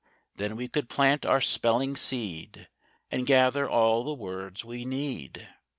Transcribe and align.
Then 0.35 0.55
we 0.55 0.67
could 0.67 0.89
plant 0.89 1.27
our 1.27 1.39
spelling 1.39 1.95
seed, 1.95 2.69
And 3.11 3.27
gather 3.27 3.69
all 3.69 4.03
the 4.03 4.15
words 4.15 4.65
we 4.65 4.83
need. 4.83 5.47